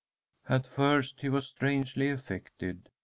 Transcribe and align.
At 0.49 0.65
first 0.65 1.19
he 1.19 1.29
was 1.29 1.45
strangely 1.45 2.09
affected. 2.09 2.89